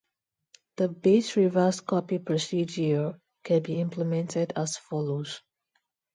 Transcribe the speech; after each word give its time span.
The 0.77 0.89
bit-reverse-copy 0.89 2.17
procedure 2.17 3.21
can 3.43 3.61
be 3.61 3.79
implemented 3.79 4.51
as 4.55 4.75
follows. 4.75 5.43